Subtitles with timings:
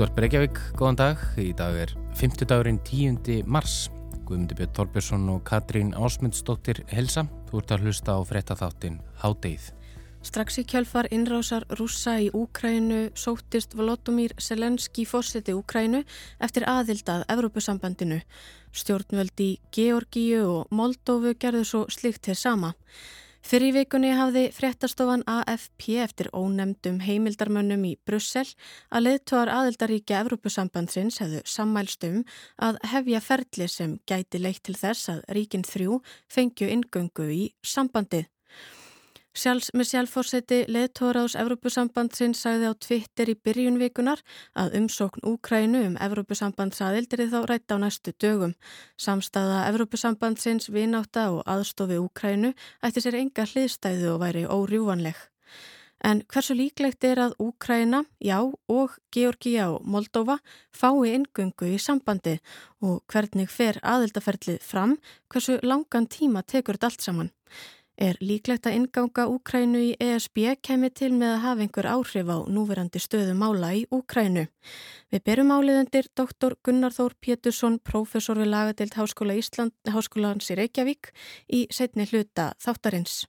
[0.00, 1.22] Útvarp Reykjavík, góðan dag.
[1.36, 3.42] Í dag er 50 dagurinn 10.
[3.44, 3.90] mars.
[4.24, 7.26] Guðmundur Björn Torbjörnsson og Katrín Ásmundsdóttir helsa.
[7.50, 9.66] Þú ert að hlusta á frettatháttin Hádeið.
[10.24, 16.00] Strax í kjálfar innrásar rúsa í Úkrænu sóttist Volodymyr Selenski fórseti Úkrænu
[16.40, 18.22] eftir aðildað Evrópusambandinu.
[18.72, 22.72] Stjórnvöldi Georgíu og Moldófu gerðu svo slikt til sama.
[23.40, 28.44] Fyrir í vikunni hafði fréttastofan AFP eftir ónemdum heimildarmönnum í Brussel
[28.92, 32.20] að leðtóar aðildaríkja Evrópusambandsins hefðu sammælstum
[32.60, 38.28] að hefja ferli sem gæti leitt til þess að ríkin þrjú fengju ingöngu í sambandið.
[39.30, 44.18] Sjálfs með sjálfórseti leðtóraðs Evrópusambandsins sagði á Twitter í byrjunvikunar
[44.58, 48.56] að umsókn Úkrænu um Evrópusambandsaðildir þá rætt á næstu dögum.
[48.98, 55.14] Samstaða Evrópusambandsins vináta og aðstofi Úkrænu ætti sér enga hliðstæðu og væri órjúvanleg.
[56.02, 60.40] En hversu líklegt er að Úkræna, já og Georgia og Moldova
[60.74, 62.40] fái ingöngu í sambandi
[62.82, 64.96] og hvernig fer aðildaferlið fram,
[65.30, 67.30] hversu langan tíma tekur þetta allt saman?
[68.00, 72.38] Er líklegt að inganga Úkrænu í ESB kemi til með að hafa einhver áhrif á
[72.48, 74.46] núverandi stöðu mála í Úkrænu.
[75.12, 81.12] Við berum áliðendir doktor Gunnar Þór Pétursson, professor við lagadeild Háskóla Ísland, Háskólaans í Reykjavík
[81.52, 83.26] í setni hluta þáttarins.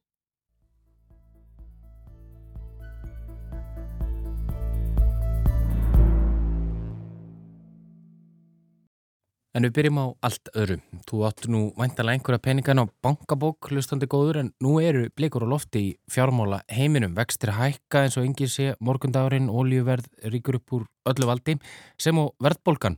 [9.51, 10.77] En við byrjum á allt öðru.
[11.09, 15.51] Þú áttu nú væntalega einhverja peningan á bankabók hlustandi góður en nú eru blikur á
[15.51, 17.17] lofti í fjármála heiminum.
[17.17, 21.57] Vextir hækka eins og engið sé morgundagurinn, ólíuverð ríkur upp úr öllu valdi
[21.99, 22.95] sem á verðbólkan.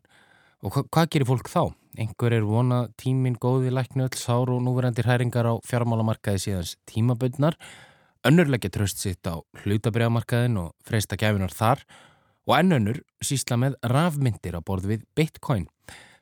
[0.62, 1.74] Og hva hvað gerir fólk þá?
[1.98, 7.58] Einhver er vona tímin góði læknu öll sár og núverandir hæringar á fjármálamarkaði síðans tímaböndnar.
[8.30, 11.82] Önnurleggja tröst sitt á hlutabriðamarkaðin og freista gæfinar þar
[12.46, 15.66] og ennönnur sísla með rafmyndir á borð við bitcoin.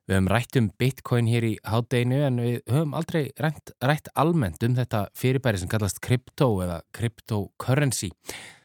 [0.09, 4.63] Við höfum rætt um bitcoin hér í hátdeinu en við höfum aldrei rætt, rætt almennt
[4.65, 8.09] um þetta fyrirbæri sem kallast crypto eða cryptocurrency.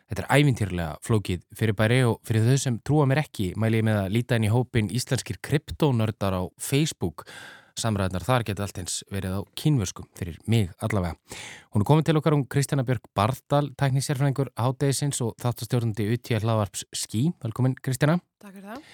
[0.07, 4.01] Þetta er ævintýrlega flókið fyrirbæri og fyrir þau sem trúa mér ekki mæli ég með
[4.05, 7.27] að líta inn í hópin íslenskir kryptonördar á Facebook.
[7.77, 11.19] Samræðnar þar geta allt eins verið á kínvörskum fyrir mig allavega.
[11.75, 16.87] Hún er komið til okkar um Kristjana Björg Bardal, tæknisérfræðingur hátdeisins og þáttastjórnandi UTL Hlaðvarps
[16.97, 17.27] Skí.
[17.45, 18.17] Velkomin Kristjana.
[18.41, 18.89] Takk fyrir það.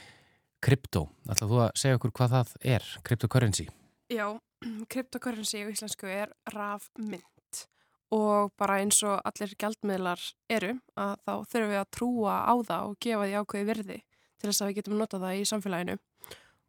[0.62, 3.64] Krypto, ætlaðu þú að segja okkur hvað það er, cryptocurrency?
[4.12, 4.26] Já,
[4.92, 7.26] cryptocurrency á íslensku er rafmynd
[8.12, 10.22] og bara eins og allir gældmiðlar
[10.52, 13.98] eru að þá þurfum við að trúa á það og gefa því ákveði virði
[14.42, 15.98] til þess að við getum notað það í samfélaginu.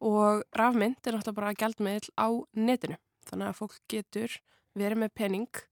[0.04, 2.28] Og rafmynd er náttúrulega bara gældmiðl á
[2.58, 2.98] netinu.
[3.28, 4.36] Þannig að fólk getur
[4.78, 5.62] verið með pening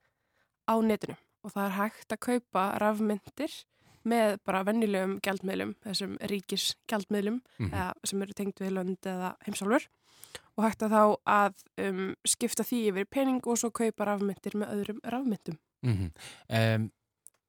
[0.70, 1.16] á netinu.
[1.42, 3.56] Og það er hægt að kaupa rafmyndir
[4.08, 7.92] með bara vennilegum gjaldmiðlum, þessum ríkis gjaldmiðlum mm -hmm.
[8.04, 9.88] sem eru tengt við lönd eða heimsálfur
[10.56, 14.74] og hægt að þá að um, skipta því yfir pening og svo kaupa rafmyndir með
[14.76, 15.58] öðrum rafmyndum.
[15.82, 16.10] Mm -hmm.
[16.58, 16.90] um,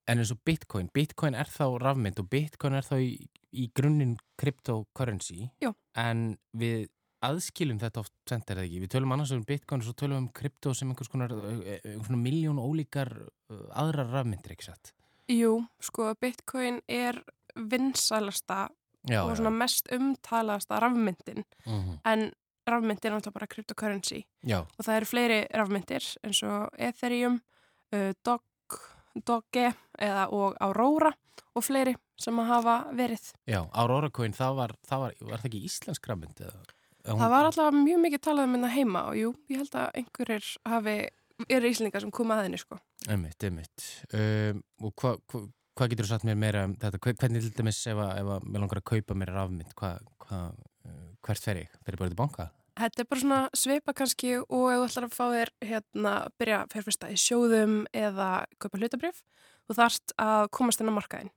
[0.08, 4.18] en eins og bitcoin, bitcoin er þá rafmynd og bitcoin er þá í, í grunninn
[4.38, 5.74] cryptocurrency Jó.
[5.96, 6.90] en við
[7.24, 8.82] aðskilum þetta oft sendir eða ekki.
[8.84, 12.20] Við tölum annars um bitcoin og svo tölum um krypto sem einhvers konar, einhvers konar
[12.20, 13.14] miljón ólíkar
[13.72, 14.94] aðra rafmyndir, ekki satt?
[15.30, 17.22] Jú, sko, bitcoin er
[17.56, 18.70] vinsælasta
[19.10, 19.58] Já, og svona já.
[19.58, 21.98] mest umtalaðasta rafmyndin Mm -hmm.
[22.06, 22.32] en
[22.68, 27.42] rafmyndin er náttúrulega bara cryptocurrency Já, og það eru fleiri rafmyndir eins og Ethereum,
[27.94, 28.42] uh, Dog,
[29.28, 31.12] Doge eða og Aurora
[31.56, 33.34] og fleiri sem að hafa verið.
[33.48, 36.40] já, Aurora Coin, það var, það var, var það ekki íslensk rafmynd?
[36.42, 36.64] Eða?
[37.06, 39.76] Eða hún- Það var alltaf mjög mikið talað um hérna heima og jú, ég held
[39.76, 41.08] að einhverjir hafi,
[41.50, 42.80] eru íslendingar sem koma að henni sko.
[43.12, 43.86] Einmitt, einmitt.
[44.16, 45.42] Um, og hvað hva,
[45.76, 47.00] hva getur þú sagt mér meira um þetta?
[47.04, 49.94] Hve- Hvernig til dæmis ef að, að mér langar að kaupa mér rafmynd, hva,
[50.32, 50.52] uh,
[51.26, 51.74] hvert fer ég?
[51.84, 52.50] Fer ég bara til banka?
[52.80, 56.62] Þetta er bara svona sveipa kannski og ef þú ætlar að fá þér hérna, byrja
[56.64, 58.30] að fjárfesta í sjóðum eða
[58.64, 59.20] kaupa hlutabrif,
[59.70, 61.30] þú þarft að komast inn á markaðin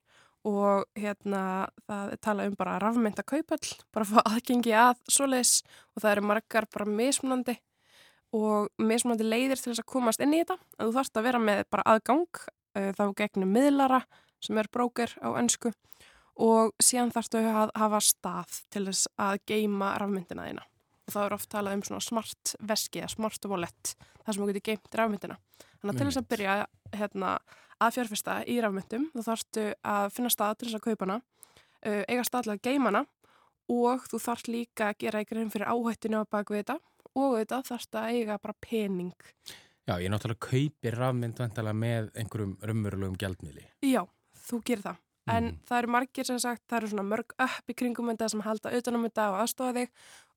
[0.46, 1.42] og hérna
[1.90, 3.58] það er talað um bara rafmynda kaupall,
[3.92, 5.52] bara að fá aðgengi að svoleiðis
[5.92, 7.56] og það eru margar bara mismunandi
[8.34, 10.58] og mismunandi leiðir til þess að komast inn í þetta.
[10.78, 14.00] En þú þarft að vera með bara aðgang uh, þá gegnum miðlara
[14.43, 15.73] sem er bróker á ennsku
[16.37, 20.64] og síðan þarftu að hafa stað til þess að geima rafmyndina þína.
[21.06, 23.93] Og það er oft talað um svona smart veski eða smart wallet,
[24.25, 25.38] það sem þú getur geimt rafmyndina.
[25.79, 26.56] Þannig að til þess að byrja
[26.96, 27.31] hérna,
[27.81, 31.19] að fjárfesta í rafmyndum þú þarftu að finna stað til þess að kaupa hana,
[31.87, 33.05] uh, eiga stað til að geima hana
[33.72, 36.79] og þú þarft líka að gera eitthvað fyrir áhættinu á bakvið þetta
[37.16, 39.16] og þetta þarfst að eiga bara pening.
[39.86, 41.40] Já, ég náttúrulega kaupi rafmynd
[41.78, 43.66] með einhverjum raunverulegum gjaldmiðli.
[43.86, 44.02] Já,
[44.48, 45.02] þú gerir það.
[45.28, 45.58] En Mhm.
[45.69, 48.70] það eru margir sem sagt, það eru svona mörg upp í kringum þetta sem halda
[48.78, 49.88] utanum þetta og aðstofa þig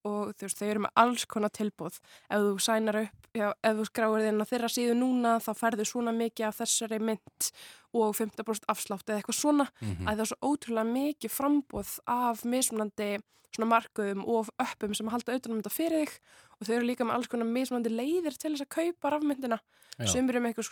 [0.06, 2.00] og þú veist, þau eru með alls konar tilbúð
[2.30, 5.86] ef þú sænar upp, já, ef þú skráir þinn á þeirra síðu núna þá færðu
[5.86, 7.52] svona mikið af þessari mynd
[7.94, 10.08] og 15% afslátt eða eitthvað svona Mhm.
[10.08, 13.20] að það er svo ótrúlega mikið frambúð af mismunandi
[13.56, 16.20] svona markuðum og öppum sem halda utanum þetta fyrir þig
[16.62, 19.60] og þau eru líka með alls konar mismunandi leiðir til þess að kaupa rafmyndina
[20.00, 20.06] Já.
[20.08, 20.70] sumir um eitthvað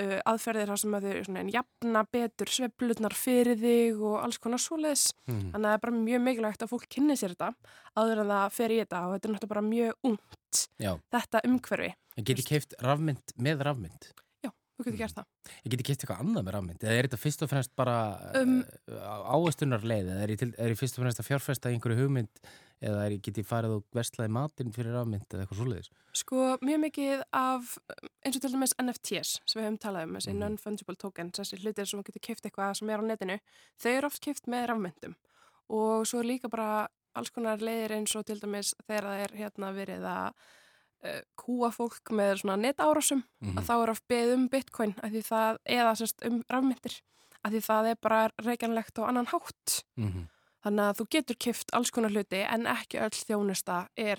[0.00, 4.58] uh, aðferðir þar sem að þau svona, jafna betur sveplutnar fyrir þig og alls konar
[4.62, 5.52] svoleiðis Mhm.
[5.52, 7.52] þannig að það er bara mjög mikilvægt að fólk kynni sér þetta
[7.96, 11.40] áður en það fer í þetta og þetta er náttúrulega bara mjög ungt Já, þetta
[11.48, 14.10] umhverfi, en geti keift rafmynd með rafmynd?
[14.82, 17.42] Þú getur gert það Ég geti keift eitthvað annað með rafmynd eða er þetta fyrst
[17.46, 17.96] og fremst bara
[18.42, 21.72] Um, um, áestunar leið eða er ég, til, er ég fyrst og fremst að fjárfesta
[21.72, 22.42] einhverju hugmynd
[22.82, 25.90] eða er ég geti farið og vestlaði matinn fyrir rafmynd eða eitthvað svoleiðis?
[26.18, 27.76] Sko mjög mikið af
[28.26, 30.40] eins og til dæmis NFTs sem við höfum talað um, þessi Mhm.
[30.42, 33.38] non-fungible tokens, þessi hlutir sem getur keift eitthvað sem er á netinu,
[33.78, 35.14] þau eru oft keift með rafmyndum
[35.70, 39.36] og svo er líka bara alls konar leiðir eins og til dæmis þegar það er
[39.38, 40.34] hérna verið að
[41.36, 43.58] kúa fólk með svona netárásum Mhm.
[43.58, 47.00] að þá er oft beð um bitcoin að því það, eða sérst um rafmyndir
[47.44, 50.28] að því það er bara reikjanlegt á annan hátt Mm
[50.62, 54.18] þannig að þú getur keift alls konar hluti en ekki öll þjónusta er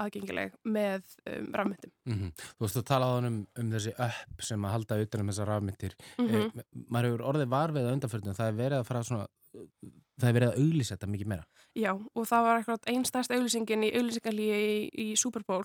[0.00, 2.30] aðgengileg með um, rafmyndum -hmm.
[2.56, 5.94] Þú veist, þú talaði um, um þessi upp sem að halda utan um þessar rafmyndir.
[6.18, 6.62] mm Mm -hmm.
[6.90, 9.26] maður hefur orðið varfið á undanförnum, það er verið að fara svona,
[10.20, 11.44] það er verið að auglýsa þetta mikið meira.
[11.76, 15.64] Já, og það var stærst auglýsingin í auglýsingalíi í, í Super Bowl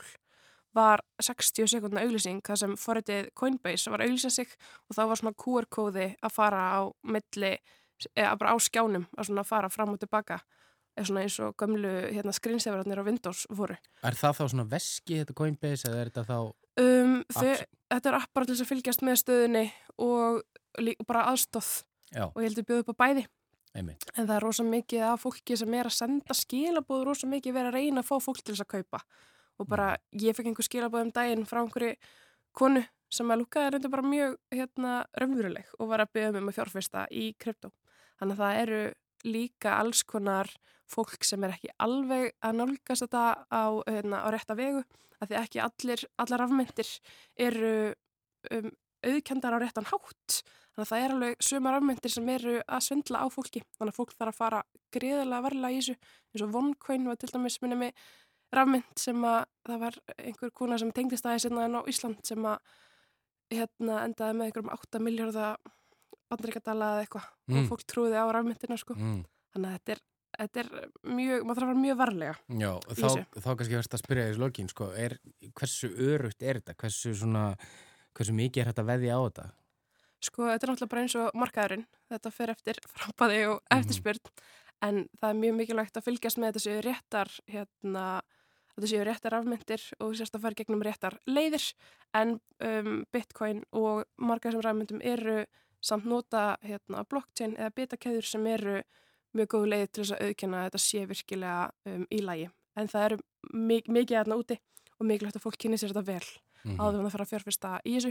[0.76, 4.52] var 60 sekundna auglýsing þar sem forritið Coinbase var að auglýsa sig
[4.88, 7.56] og þá var svona QR-kóði að fara á milli,
[8.14, 10.40] eða bara á skjánum að svona fara fram og tilbaka
[11.00, 13.78] eða svona eins og gömlu hérna, skrinsefrarnir á Windows voru.
[14.04, 16.38] Er það þá svona veski þetta Coinbase eða er þetta þá...
[16.80, 17.54] Um, þau,
[17.94, 19.66] þetta er app bara til þess að fylgjast með stöðunni
[20.06, 20.42] og
[20.84, 21.72] lí, bara aðstóð
[22.14, 23.26] Já, og ég heldur bjóðu upp á bæði.
[23.78, 24.06] einmitt.
[24.16, 27.70] En það er rosa mikið af fólki sem er að senda skilabóð, rosa mikið verið
[27.70, 29.04] að reyna að fá fólk til þess að kaupa.
[29.60, 31.96] Og bara, ég fekk einhver skilabóð um daginn frá einhverju
[32.56, 36.58] konu sem að lúkaði reynda bara mjög hérna, raunveruleg og var að byggja um að
[36.60, 37.72] fjárfesta í krypto.
[38.20, 38.82] Þannig að það eru
[39.26, 40.52] líka alls konar
[40.90, 44.84] fólk sem er ekki alveg að nálgast þetta á, hérna, á rétta vegu,
[45.20, 46.94] af því ekki allir, allar afmyndir
[47.48, 47.74] eru
[48.56, 48.72] um,
[49.06, 50.40] auðkendar á réttan hátt.
[50.70, 53.64] Þannig að það er alveg sumar afmyndir sem eru að svindla á fólki.
[53.78, 54.62] Þannig að fólk þarf að fara
[54.96, 55.96] greiðilega varlega í þessu.
[56.32, 58.04] eins og OneCoin var til dæmis minni með
[58.54, 62.46] rafmynd sem að það var einhver kuna sem tengdist aðeins hérna en á Ísland sem
[62.50, 62.60] að
[63.54, 65.58] hérna endaði með einhverjum 8 miljardar
[66.30, 67.58] bandaríkadala eða eitthvað Mm.
[67.64, 68.94] og fólk trúði á rafmyndina sko.
[68.94, 69.24] Mm.
[69.54, 70.02] Þannig að þetta er,
[70.38, 70.68] þetta er
[71.10, 72.36] mjög, maður þarf að fara mjög varlega.
[72.62, 73.08] Já, þá,
[73.42, 75.16] þá kannski verðst að spyrja þessu lokin, sko, er,
[75.58, 76.76] hversu örugt er þetta?
[76.84, 77.46] Hversu svona,
[78.14, 79.48] hversu mikið er þetta veði á þetta?
[80.22, 81.86] Sko, þetta er náttúrulega bara eins og markaðurinn.
[82.14, 83.80] Þetta fer eftir frambaði og Mhm.
[83.80, 84.34] eftirspyrn.
[84.82, 88.06] En það er mjög mikilvægt að fylgjast með þetta séu réttar, hérna,
[88.80, 91.66] þetta séu réttar afmyndir og sérst að fara gegnum réttar leiðir.
[92.18, 95.44] En um, bitcoin og markaður sem rafmyndum eru
[95.86, 98.80] samt nota hérna, blockchain eða bitakæður sem eru
[99.38, 102.50] mjög góð leið til þess að auðkjanna að þetta sé virkilega um, í lagi.
[102.80, 103.20] En það eru
[103.70, 104.60] mik mikið hérna úti
[105.00, 106.30] og mikilvægt að fólk kynni sér þetta vel
[106.68, 108.10] Mm áður en það fara að fjárfesta í þessu.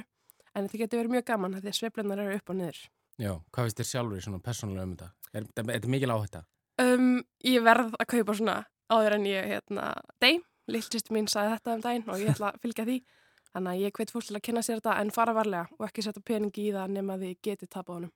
[0.56, 2.78] En þetta getur verið mjög gaman því að sveiflunar eru upp og niður.
[3.18, 5.08] Já, hvað finnst þér sjálfur í svona persónulega um þetta?
[5.32, 6.40] Er er þetta mikil áhætta?
[6.80, 7.10] Um,
[7.44, 8.56] ég verð að kaupa svona
[8.88, 9.88] áður en ég, hérna,
[10.24, 10.40] deg.
[10.68, 13.00] Lillsýstu mín sagði þetta um daginn og ég ætla að fylgja því.
[13.48, 16.04] Þannig að ég hveit fólk til að kynna sér þetta en fara varlega og ekki
[16.04, 18.12] setja peningi í það nema því getið tapa honum.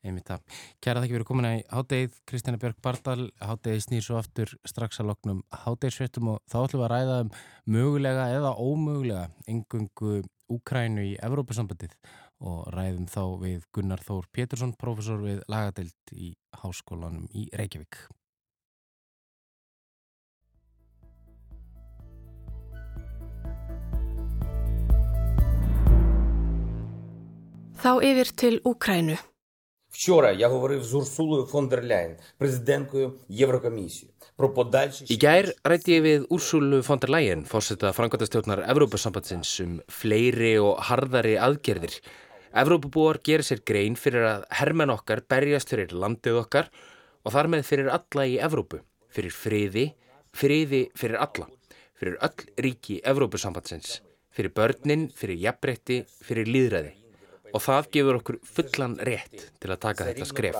[0.00, 0.44] Einmitt það.
[0.80, 5.10] Kæra þakki fyrir komin í háttegið, Kristjana Björg Bardal, háttegið snýr svo aftur strax að
[5.10, 7.32] loknum háttegiðsvettum og þá ætlum við að ræða um
[7.74, 11.92] mögulega eða ómögulega engungu Úkrænu í Evrópusambandið
[12.40, 18.00] og ræðum þá við Gunnar Þór Pétursson, professor við lagadelt í Háskólanum í Reykjavík.
[27.80, 29.14] Þá yfir til Úkrænu.
[35.08, 40.76] Í gær rætti ég við Úrsúlu von der Leyen, fórsetta frangatastjóknar Evrópasambandsins um fleiri og
[40.90, 41.96] harðari aðgerðir.
[42.52, 46.68] Evrópabúar gerir sér grein fyrir að hermen okkar berjast fyrir landið okkar
[47.24, 49.88] og þar með fyrir alla í Evrópu, fyrir friði,
[50.36, 51.48] friði fyrir alla,
[51.96, 56.99] fyrir öll ríki Evrópasambandsins, fyrir börnin, fyrir jafnbreytti, fyrir líðræði.
[57.54, 60.56] Og það gefur okkur fullan rétt til að taka þetta skref.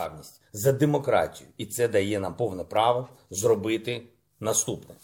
[0.53, 1.49] За демократію.
[1.57, 4.03] І це дає нам повне право зробити
[4.41, 4.95] наступне.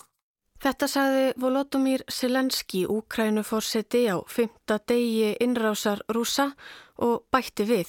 [0.57, 6.55] Þetta sagði Volodymyr Zelenski, Úkrænuforseti á fymta degi innrásar rúsa
[6.97, 7.89] og bætti við.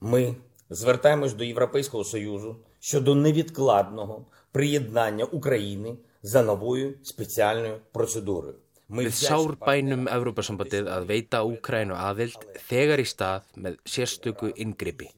[0.00, 0.36] Ми
[0.70, 8.54] Звертаємось до Європейського Союзу щодо невідкладного приєднання України за новою спеціальною процедурою.
[8.92, 15.08] Við sárbænum Evrópasambandið að veita Úkrænu aðild þegar í stað með sérstöku inngripi.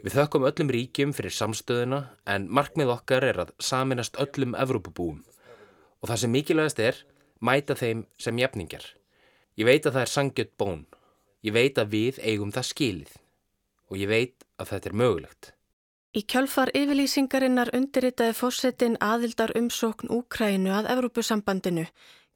[0.00, 5.20] Við þökkum öllum ríkjum fyrir samstöðuna en markmið okkar er að saminast öllum Evrópabúum.
[6.00, 7.02] Og það sem mikilvægast er,
[7.44, 8.84] mæta þeim sem jefningar.
[9.60, 10.86] Ég veit að það er sangjött bón.
[11.44, 13.14] Ég veit að við eigum það skilið.
[13.92, 15.52] Og ég veit að þetta er mögulegt.
[16.14, 21.88] Í kjölfar yfirlýsingarinnar undirritaði fórsetin aðildar umsókn Úkrænu að Evrópusambandinu.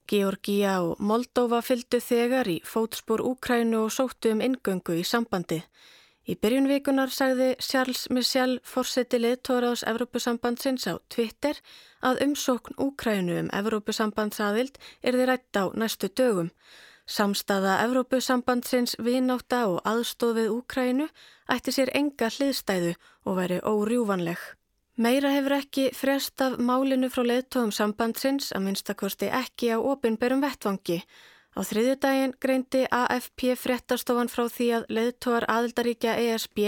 [0.08, 5.58] Georgia og Moldova fylgdu þegar í fótspór Úkrænu og sóttu um ingöngu í sambandi.
[6.28, 11.60] Í byrjun vikunar sagði Charles Michel fórseti liðtóraðs Evrópusambandsins á Twitter
[12.00, 16.50] að umsókn Úkrænu um Evrópusambandsaðild er þið rætt á næstu dögum.
[17.08, 21.08] Samstaða Evrópusambandsins vináta og aðstóð við Úkrænu
[21.52, 24.40] ætti sér enga hliðstæðu og væri órjúvanleg.
[24.98, 30.96] Meira hefur ekki frest af málinu frá leðtóðum sambandsins að minnstakosti ekki á opinberum vettvangi.
[31.54, 36.58] Á þriðju daginn greindi AFP fréttastofan frá því að leðtóðar aðildaríkja ESB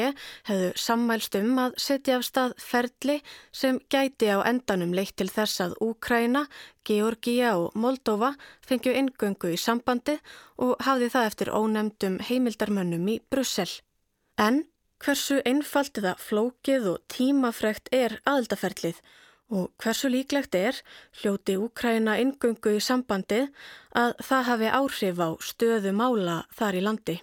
[0.46, 3.18] hefðu sammælst um að setja af stað ferli
[3.50, 6.46] sem gæti á endanum leitt til þess að Úkræna,
[6.86, 10.20] Georgia og Moldova fengju ingöngu í sambandi
[10.62, 13.70] og hafði það eftir ónemdum heimildarmönnum í Brussel.
[14.38, 14.69] En
[15.00, 19.00] hversu einfalt eða flókið og tímafrekt er aðeldaferlið
[19.50, 20.76] og hversu líklegt er,
[21.20, 23.48] hljóti Úkræna ingöngu í sambandi,
[23.98, 27.16] að það hafi áhrif á stöðu mála þar í landi.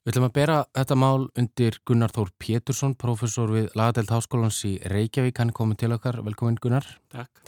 [0.00, 4.78] Við ætlum að bera þetta mál undir Gunnar Þór Pétursson, professor við Lagadelt Háskólans í
[4.90, 5.36] Reykjavík.
[5.38, 6.22] Hann er komið til okkar.
[6.24, 6.88] Velkomin Gunnar.
[7.12, 7.42] Takk.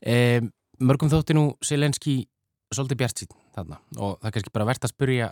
[0.00, 0.40] E,
[0.80, 2.22] mörgum þótti nú Selenski
[2.74, 5.28] svolítið bjart sín þarna og það er kannski bara verðt að spurja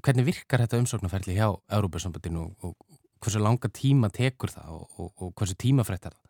[0.00, 2.74] hvernig virkar þetta umsóknarferli hjá Európa-sambandinu og
[3.20, 6.26] hversu langa tíma tekur það og, og, og hversu tímafrætt er það?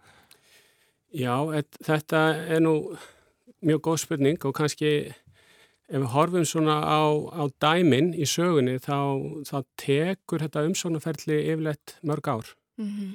[1.10, 2.20] Já, et, þetta
[2.54, 2.74] er nú
[3.66, 4.92] mjög góð spurning og kannski
[5.90, 7.02] ef við horfum svona á,
[7.34, 9.18] á dæmin í sögunni þá,
[9.48, 13.10] þá tekur þetta umsóknarferli yfirleitt mörg ár mm -hmm.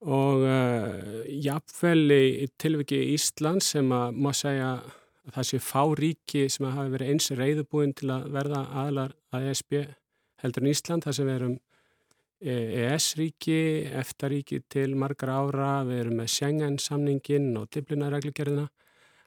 [0.00, 5.82] og uh, jafnvel í tilviki í Ísland sem að má segja að það sé fá
[5.94, 9.86] ríki sem að hafi verið eins reyðubúin til að verða aðlar að ESB
[10.42, 11.58] heldur en Ísland þar sem við erum
[12.42, 18.66] ES-ríki, EFTA-ríki til margar ára, við erum með Schengen-samningin og Dublina-reglugerðina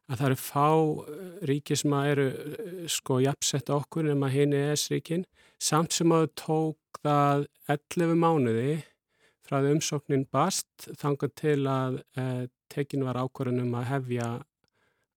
[0.05, 5.23] að það eru fá eh, ríki sem eru eh, sko jafnsett okkur nema hinn ES-ríkin
[5.61, 8.75] samt sem að tók það 11 mánuði
[9.45, 12.43] frá því umsóknin bast þangað til að eh,
[12.73, 14.29] tekin var ákvarðunum að hefja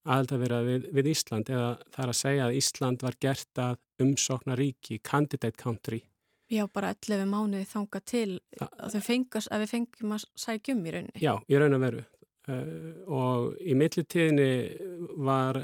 [0.08, 1.50] aðeldavirða við, við Ísland.
[1.52, 6.00] Eða það er að segja að Ísland var gert að umsókna ríki, candidate country
[6.48, 11.20] Já, bara 11 mánuði þanga til að, fengast, að við fengjum að sækjum í rauninni.
[11.20, 12.04] Já, í raun og veru.
[12.48, 12.62] Uh,
[13.12, 14.52] og í millitíðinni
[15.20, 15.58] var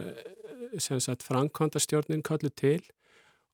[0.83, 2.83] sem sagt Frankondastjórnin kallu til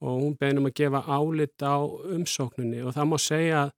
[0.00, 3.72] og hún beðnum að gefa álit á umsóknunni og það má segja að,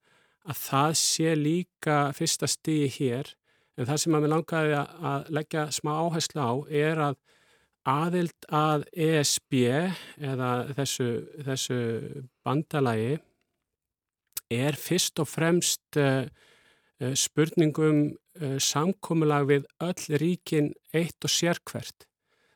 [0.47, 3.32] að það sé líka fyrsta stíði hér
[3.76, 4.78] en það sem að við langaði
[5.12, 7.18] að leggja smá áherslu á er að
[7.92, 9.59] aðild að ESB
[10.23, 11.09] eða þessu,
[11.42, 11.78] þessu
[12.47, 13.18] bandalagi
[14.52, 16.25] er fyrst og fremst uh,
[17.02, 18.04] uh, spurningum
[18.40, 22.06] uh, samkómulag við öll ríkin eitt og sérkvert.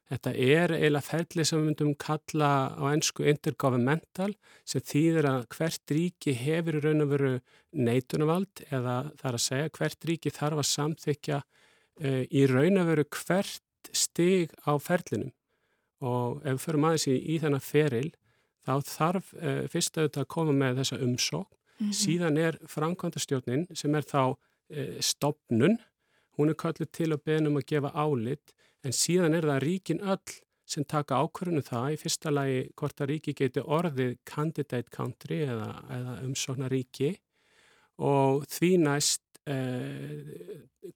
[0.07, 5.95] Þetta er eiginlega ferli sem við myndum kalla á ennsku intergovernmental sem þýðir að hvert
[5.97, 7.33] ríki hefur raun og veru
[7.75, 13.07] neitunavald eða þar að segja hvert ríki þarf að samþykja uh, í raun og veru
[13.19, 15.35] hvert stig á ferlinum
[16.07, 18.09] og ef við förum aðeins í, í þennan feril
[18.67, 21.93] þá þarf uh, fyrst auðvitað að koma með þessa umsók Mm -hmm.
[21.93, 24.37] Síðan er framkvæmdastjórnin sem er þá
[24.71, 25.79] e, stopnun,
[26.39, 28.55] hún er kallið til að beðnum að gefa álit
[28.85, 30.33] en síðan er það ríkin öll
[30.67, 31.93] sem taka ákvörðinu það.
[31.93, 37.17] Í fyrsta lagi hvort að ríki geti orðið candidate country eða, eða umsóknar ríki
[37.99, 39.57] og því næst e,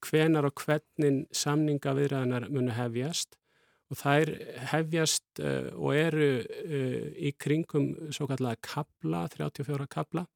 [0.01, 3.37] hvenar og hvernig samninga viðræðanar munu hefjast.
[3.91, 4.35] Og þær
[4.71, 6.83] hefjast e, og eru e,
[7.29, 10.27] í kringum svo kallega kabla, 34 kabla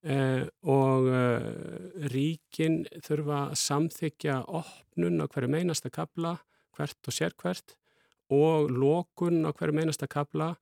[0.00, 1.42] Uh, og uh,
[2.08, 6.38] ríkin þurfa að samþykja opnun á hverju meinasta kabla,
[6.72, 7.74] hvert og sérkvert
[8.32, 10.54] og lokun á hverju meinasta kabla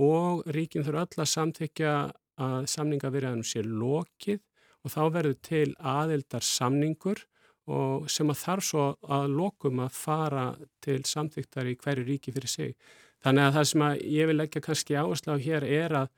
[0.00, 1.92] og ríkin þurfa öll að samþykja
[2.40, 4.40] að samningavirðanum sé lokið
[4.84, 7.20] og þá verður til aðildar samningur
[7.66, 10.46] og sem að þarf svo að lokum að fara
[10.84, 12.76] til samþyktar í hverju ríki fyrir sig.
[13.24, 16.12] Þannig að það sem að ég vil leggja kannski áherslu á hér er að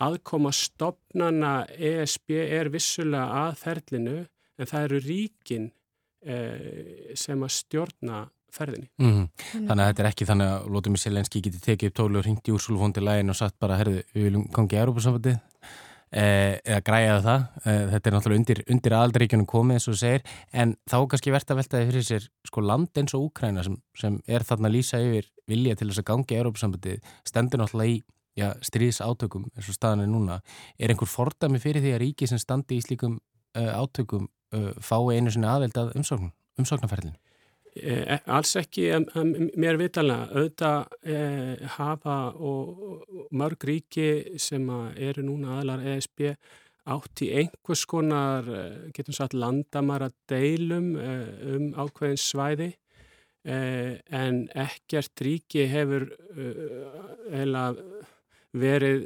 [0.00, 4.18] aðkoma stopnana ESB er vissulega að ferlinu
[4.60, 5.70] en það eru ríkin
[6.24, 8.88] eh, sem að stjórna ferðinni.
[8.98, 9.28] Mm -hmm.
[9.68, 12.48] Þannig að þetta er ekki þannig að Lótumir Selenski geti tekið upp tólu og ringt
[12.48, 15.36] í úrsúlufóndi lægin og sagt bara, herðu, við viljum gangi í Európa-samfandi
[16.10, 17.46] eh, eða græjaðu það.
[17.64, 21.50] Eh, þetta er náttúrulega undir, undir aðaldaríkjunum komið eins og segir, en þá kannski verðt
[21.50, 24.98] að veltaði fyrir sér sko land eins og Úkræna sem, sem er þarna að lýsa
[24.98, 28.02] yfir vilja til þess að gangi í Európa-samfandi stendur náttúrulega í
[28.38, 30.40] já, stríðs átökum eins og staðan er núna.
[30.78, 33.18] Er einhver fordami fyrir því að ríki sem standi í slíkum
[33.56, 37.18] uh, átökum uh, fái einu sinni aðveldað umsókn, umsóknarferðin?
[37.78, 38.88] Eh, alls ekki
[39.60, 44.66] mér vitanlega auðvitað eh, hafa og, og mörg ríki sem
[44.98, 46.24] eru núna aðlar ESB
[46.90, 52.72] átt í einhvers konar eh, getum sagt landamara deilum eh, um ákveðin svæði
[53.40, 56.02] en ekkert ríki hefur
[57.32, 57.62] heila
[58.52, 59.04] verið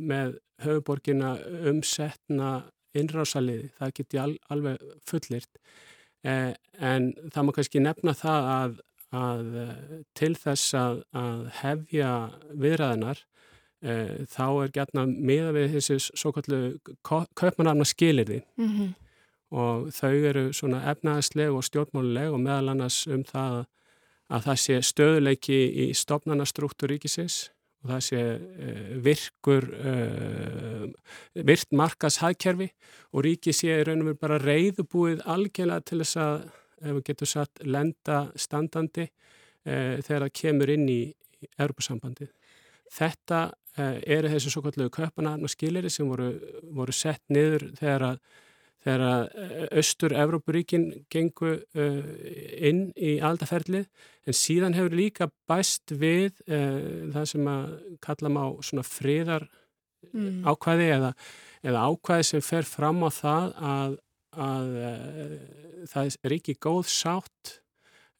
[0.00, 1.36] með höfuborgina
[1.70, 2.64] umsetna
[2.98, 5.60] innrásaliði, það geti al, alveg fullirt
[6.20, 6.52] Eh,
[6.84, 8.72] en það má kannski nefna það að,
[9.16, 9.76] að eh,
[10.18, 12.10] til þess að, að hefja
[12.60, 13.22] viðræðinar
[13.80, 16.60] eh, þá er gætna miða við þessi svo kallu
[17.08, 18.90] köpmanarna skilirði mm -hmm.
[19.56, 23.64] og þau eru svona efnaðsleg og stjórnmáluleg og meðal annars um það
[24.28, 27.48] að það sé stöðuleiki í stopnarnastruktúr ríkisins
[27.80, 30.88] og það sé uh, virkur uh,
[31.48, 32.68] virt markashagkerfi
[33.14, 36.36] og ríki sé raun og veru bara reyðubúið algjörlega til þess að,
[36.80, 41.00] ef við getum satt, lenda standandi uh, þegar það kemur inn í
[41.56, 42.34] Europasambandið.
[42.90, 43.40] Þetta
[43.80, 46.32] eru þessi svo kallu köpanarna skilir sem voru,
[46.74, 48.16] voru sett niður þegar að
[48.84, 49.24] þegar að
[49.80, 52.00] Östur-Evrópuríkin gengu uh,
[52.56, 53.88] inn í aldaferlið
[54.26, 57.72] en síðan hefur líka bæst við uh, það sem að
[58.04, 59.48] kalla má svona friðar
[60.12, 60.44] mm.
[60.48, 61.14] ákvæði eða,
[61.66, 63.98] eða ákvæði sem fer fram á það að,
[64.48, 64.70] að
[65.90, 67.56] það er ekki góð sátt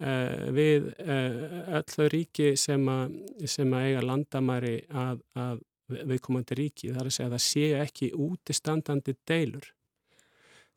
[0.01, 3.19] við öllu ríki sem að,
[3.53, 5.59] sem að eiga landamæri að, að
[5.91, 6.91] viðkomandi ríki.
[6.95, 9.69] Það er að segja að það sé ekki útistandandi deilur.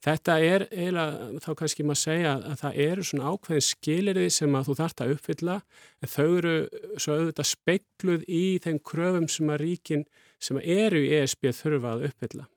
[0.03, 4.65] Þetta er eiginlega, þá kannski maður segja að það eru svona ákveðin skilirði sem að
[4.67, 5.55] þú þart að uppfylla
[6.03, 6.55] en þau eru
[6.97, 10.03] svo auðvitað speikluð í þeim kröfum sem að ríkin
[10.43, 12.47] sem eru í ESB þurfa að uppfylla.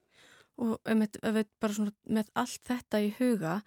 [0.57, 1.21] Og með,
[1.61, 3.59] bara svona með allt þetta í huga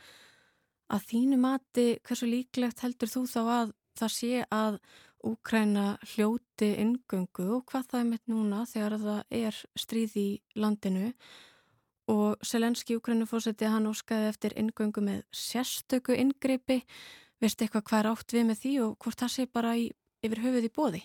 [0.90, 4.82] að þínu mati, hversu líklegt heldur þú þá að það sé að
[5.20, 11.10] Úkræna hljóti ingöngu og hvað það er með núna þegar það er stríð í landinu
[12.10, 16.82] og Selenski Ukrænufósetti hann óskaði eftir ingöngu með sérstöku ingripi
[17.40, 19.88] veist eitthvað hvað er átt við með því og hvort það sé bara í,
[20.26, 21.04] yfir höfuð í bóði?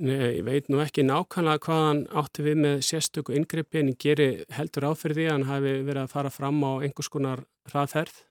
[0.00, 4.00] Nei, ég veit nú ekki nákvæmlega hvað hann átti við með sérstöku ingripi en ég
[4.00, 8.22] geri heldur því að hann hafi verið að fara fram á einhvers konar hraðferð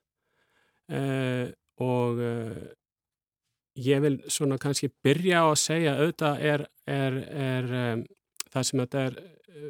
[0.89, 2.63] eh, og eh,
[3.79, 8.01] ég vil svona kannski byrja á að segja auðvitað er, er, er um,
[8.49, 9.19] það sem þetta er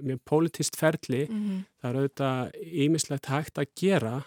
[0.06, 1.26] mjög politist ferli.
[1.30, 1.64] Mm -hmm.
[1.82, 2.52] það er auðvitað
[2.86, 4.18] ímislegt hægt að gera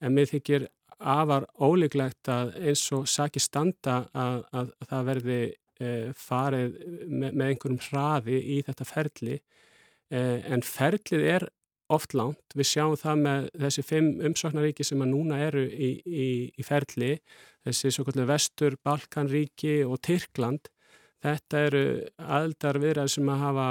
[0.00, 0.68] en mér þykir
[1.02, 5.40] afar óleiklegt að eins og saki standa að, að, að það verði
[5.82, 5.88] e,
[6.18, 6.76] farið
[7.08, 9.38] með, með einhverjum hraði í þetta ferli.
[10.12, 10.20] E,
[10.52, 11.48] en ferlið er
[11.92, 16.28] oft langt, við sjáum það með þessi fimm umsóknaríki sem að núna eru í, í,
[16.56, 17.16] í ferli.
[17.66, 20.70] Þessi svo kallið Vestur, Balkanríki og Tyrkland.
[21.22, 21.84] Þetta eru
[22.18, 23.66] aldar viðræð sem að hafa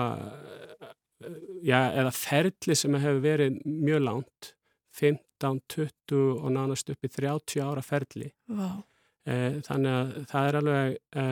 [1.66, 4.54] já, eða ferli sem hefur verið mjög langt
[4.98, 8.32] 15, 20 og nánast upp í 30 ára ferli.
[8.52, 8.82] Wow.
[9.26, 11.28] e, þannig að það er alveg e,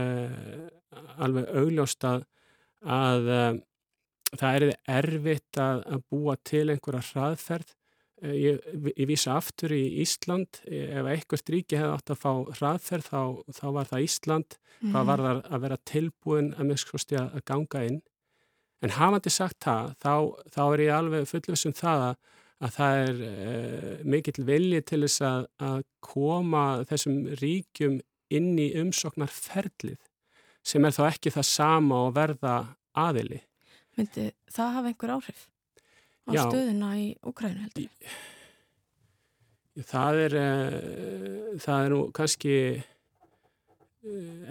[1.25, 2.23] alveg augljóst að,
[2.85, 3.41] að e,
[4.35, 4.67] það er
[4.99, 7.75] erfitt að, að búa til einhverja hraðferð.
[8.19, 8.57] Ég,
[8.99, 10.59] ég vísa aftur í Ísland.
[10.67, 13.21] Ef einhvert ríki hefði átt að fá hraðferð þá,
[13.55, 14.57] þá var það Ísland.
[14.79, 14.93] Mm.
[14.93, 16.69] hvað var það að vera tilbúin að,
[17.19, 17.97] að ganga inn
[18.85, 20.13] En hafandi sagt það, þá,
[20.55, 22.19] þá er ég alveg fullvisum það að,
[22.63, 23.33] að það er e,
[24.13, 27.99] mikill vilji til þess að, að koma þessum ríkjum
[28.39, 29.99] inn í umsoknar ferlið
[30.63, 32.55] sem er þá ekki það sama og verða
[32.99, 33.41] aðili.
[33.97, 35.45] Myndi það hafa einhver áhrif
[36.29, 38.13] á Já, stöðuna í Ukrænu heldur?
[39.89, 42.98] Það er, e, það er nú kannski Eh,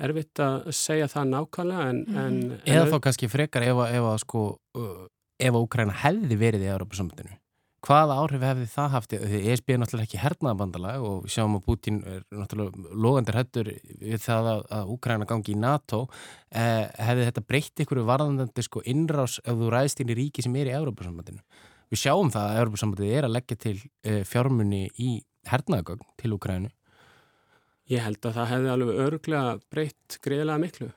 [0.05, 2.23] erfitt að segja það nákvæmlega en, mm.
[2.23, 4.47] en, Eða þá kannski frekar ef að sko,
[4.79, 5.05] uh,
[5.41, 7.39] ef að Úkræna hefði verið í Európa-sambandinu
[7.89, 9.13] hvaða áhrif hefði það haft?
[9.23, 13.71] Því ESB er náttúrulega ekki hernaðabandalag og við sjáum að Putin er náttúrulega logandir hættur
[14.03, 16.01] við það að, að Úkræna gangi í NATO.
[16.51, 20.59] Eh, hefði þetta breytt ykkur varðandandi sko innrás ef þú ræðist inn í ríki sem
[20.59, 21.45] er í Európa-sambandinu
[21.89, 25.15] við sjáum það að Európa-sambandið er að leggja til eh, fjármunni í
[25.49, 26.73] hernaðagögn til Úkrænu
[27.89, 30.89] Ég held að það hefði alveg örglega breytt greiðlega miklu.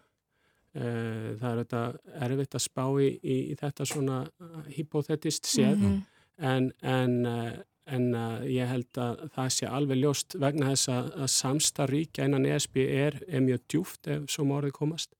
[0.71, 1.83] Eh, það er þetta
[2.27, 4.23] erfitt að spá í, í, í þetta svona
[4.71, 6.01] hypotetist séð mm -hmm
[6.41, 7.53] en, en, eh,
[7.85, 12.47] en uh, ég held að það sé alveg ljóst vegna þess að, að samstarfríkja innan
[12.49, 15.15] ESB er, er mjög djúft ef svo morðið komast.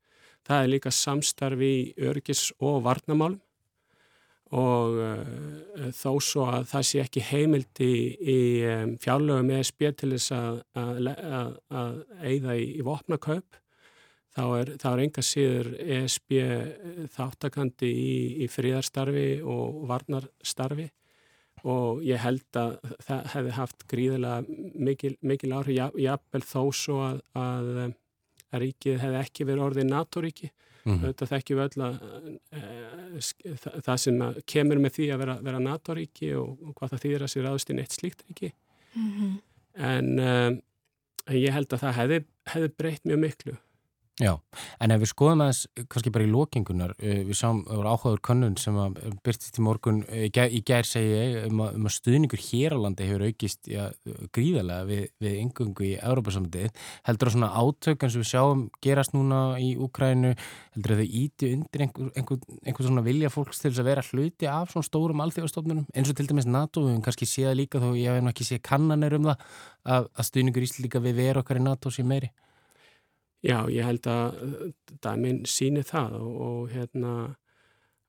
[0.47, 3.39] Það er líka samstarfi í örgis og varnamálum
[4.51, 10.11] og uh, þó svo að það sé ekki heimild í, í um, fjárlögum ESB til
[10.17, 10.61] þess að,
[12.19, 13.61] eigða í, í vopnakaup
[14.35, 16.35] þá er, er enga síður ESB
[17.15, 20.87] þáttakandi í, í fríðarstarfi og varnarstarfi.
[21.67, 27.19] Og ég held að það hefði haft gríðilega mikil, mikil áhrif, jafnvel þó svo að,
[27.37, 27.69] að,
[28.49, 30.49] að ríkið hefði ekki verið orðið NATO-ríki
[30.84, 31.06] mm -hmm.
[31.06, 31.96] þetta þekkjum við öll að
[32.52, 37.26] e, það sem kemur með því að vera, vera NATO-ríki og, og hvað það þýðir
[37.26, 38.54] að sér aðstinn eitt slíkt ríki
[38.96, 39.34] mm -hmm.
[39.76, 40.62] en, um,
[41.28, 43.58] en ég held að það hefði, hefði breytt mjög miklu
[44.21, 44.36] Já,
[44.77, 48.75] en ef við skoðum aðeins, kannski bara í lókingunar, eh, við sáum áhugaður könnun sem
[49.25, 52.84] byrtist í morgun eh, í gær segi ég um að, um að stuðningur hér á
[52.84, 53.88] landi hefur aukist já,
[54.38, 56.69] gríðarlega við, við yngungu í Európa-samtið.
[57.10, 60.36] Heldur það svona átök eins og við sjáum gerast núna í Úkrænu,
[60.77, 64.51] heldur það íti undir einhver, einhver, einhver svona vilja fólks til þess að vera hluti
[64.53, 67.89] af svona stórum alþjóðastofnunum eins og til dæmis NATO, við hefum kannski séð líka þó
[67.97, 69.49] ég hef ekki séð kannanir um það
[69.81, 72.29] að, að stuðningur íslíka við veru okkar í NATO sé meiri.
[73.41, 74.36] Já, ég held að
[75.01, 77.13] dæmin síni það og, og hérna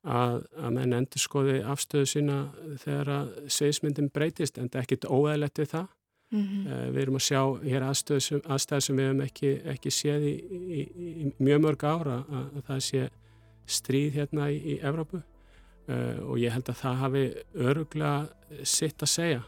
[0.03, 2.37] að, að menn endur skoði afstöðu sína
[2.83, 5.91] þegar að segismyndin breytist en það er ekkit óæðilegt við það.
[6.33, 6.61] Mm -hmm.
[6.67, 10.35] uh, við erum að sjá hér aðstæðu sem við hefum ekki, ekki séð í,
[10.79, 10.81] í,
[11.23, 13.03] í mjög mörg ára að, að það sé
[13.65, 18.27] stríð hérna í, í Evrópu uh, og ég held að það hafi öruglega
[18.63, 19.43] sitt að segja.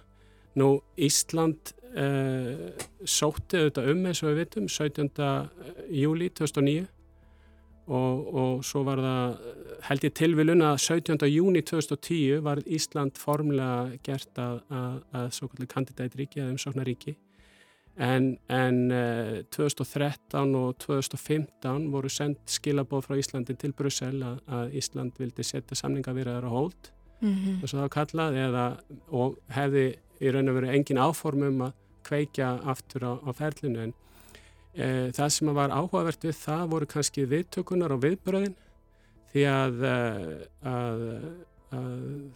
[0.56, 2.72] Nú Ísland uh,
[3.04, 5.10] sótti auðvitað um eins og við vitum 17.
[5.92, 6.86] júli 2009
[7.86, 9.36] og, og svo var það
[9.86, 11.28] held ég tilvilun að 17.
[11.30, 17.16] júni 2010 var Ísland formlega gert að, að, að svo kallir kandidætríki eða umsóknaríki
[17.96, 24.42] en, en uh, eh, 2013 og 2015 voru sendt skilabóð frá Íslandi til Brussel að,
[24.48, 26.92] að Ísland vildi setja samningavirðar á hold
[27.22, 27.62] mm -hmm.
[27.62, 28.66] og svo það kallað eða
[29.12, 29.86] og hefði
[30.22, 31.74] í raun og veru engin áformum að
[32.06, 33.96] kveikja aftur á, á ferlinu en
[34.76, 38.56] e, það sem var áhugavert við það voru kannski viðtökunar og viðbröðin
[39.34, 39.96] því að, e,
[40.72, 41.06] að,
[41.76, 41.94] að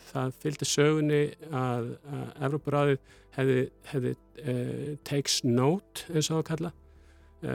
[0.10, 3.04] það fylgdi sögunni að, að Evrópuráðið
[3.38, 4.56] hefði, hefði e,
[5.08, 6.74] takes note eins og að kalla
[7.44, 7.54] e,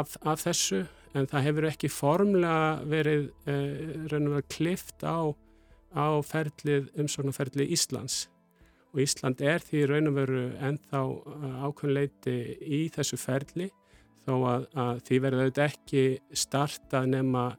[0.00, 0.84] af, af þessu
[1.16, 3.58] en það hefur ekki formlega verið e,
[4.12, 5.32] raun og verið klift á,
[5.96, 8.26] á ferlið, umsorgnaferlið Íslands
[8.96, 13.68] og Ísland er því raun og veru ennþá uh, ákveðleiti í þessu ferli
[14.26, 17.50] þó að, að því verður auðvitað ekki starta nema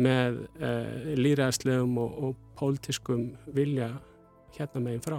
[0.00, 3.92] með uh, líraðslegum og, og pólitiskum vilja
[4.56, 5.18] hérna meginn frá.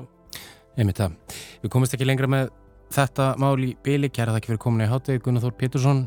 [0.79, 1.15] Einmitt það.
[1.61, 2.49] Við komumst ekki lengra með
[2.95, 4.09] þetta mál í byli.
[4.09, 6.01] Kæra það ekki fyrir komin í háttegið Gunnar Þór Pétursson.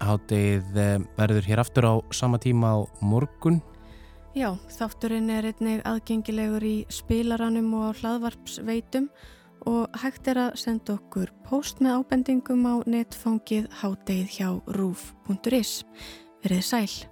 [0.00, 3.60] Háttegið eh, verður hér aftur á sama tíma á morgun.
[4.30, 9.08] Já, þátturinn er einnig aðgengilegur í spilaranum og á hlaðvarpsveitum
[9.66, 15.80] og hægt er að senda okkur post með ábendingum á netfangið hátdeið hjá rúf.is.
[16.44, 17.09] Verðið sæl.